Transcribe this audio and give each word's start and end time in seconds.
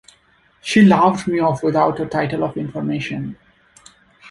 She 0.63 0.81
laughed 0.83 1.27
me 1.27 1.37
off 1.37 1.61
without 1.61 1.99
a 1.99 2.07
tittle 2.07 2.43
of 2.43 2.57
information. 2.57 3.37